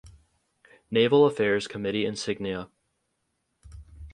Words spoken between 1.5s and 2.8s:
Committee insignia.